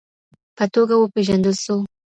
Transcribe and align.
په 0.57 0.65
توګه 0.73 0.95
وپېژندل 0.97 1.55
سو 1.63 1.75